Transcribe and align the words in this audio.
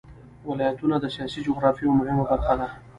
ولایتونه 0.49 0.95
د 0.99 1.05
سیاسي 1.15 1.39
جغرافیه 1.47 1.85
یوه 1.85 1.95
مهمه 1.99 2.23
برخه 2.31 2.53
ده. 2.59 2.67